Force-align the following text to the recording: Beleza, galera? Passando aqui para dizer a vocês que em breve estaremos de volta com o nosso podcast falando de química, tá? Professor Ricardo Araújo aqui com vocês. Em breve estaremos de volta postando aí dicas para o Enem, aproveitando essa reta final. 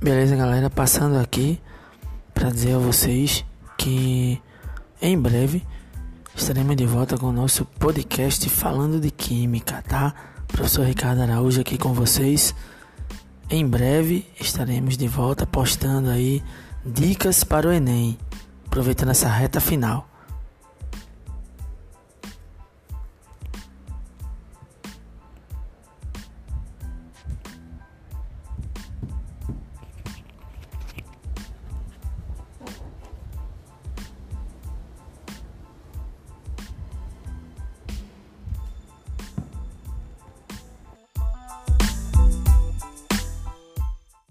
Beleza, 0.00 0.36
galera? 0.36 0.70
Passando 0.70 1.18
aqui 1.18 1.60
para 2.32 2.50
dizer 2.50 2.76
a 2.76 2.78
vocês 2.78 3.44
que 3.76 4.40
em 5.02 5.18
breve 5.18 5.66
estaremos 6.36 6.76
de 6.76 6.86
volta 6.86 7.18
com 7.18 7.26
o 7.26 7.32
nosso 7.32 7.64
podcast 7.64 8.48
falando 8.48 9.00
de 9.00 9.10
química, 9.10 9.82
tá? 9.82 10.14
Professor 10.46 10.86
Ricardo 10.86 11.22
Araújo 11.22 11.60
aqui 11.60 11.76
com 11.76 11.92
vocês. 11.92 12.54
Em 13.50 13.66
breve 13.66 14.24
estaremos 14.38 14.96
de 14.96 15.08
volta 15.08 15.44
postando 15.44 16.10
aí 16.10 16.44
dicas 16.86 17.42
para 17.42 17.66
o 17.66 17.72
Enem, 17.72 18.16
aproveitando 18.66 19.10
essa 19.10 19.28
reta 19.28 19.60
final. 19.60 20.08